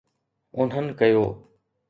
[0.57, 1.23] انهن ڪيو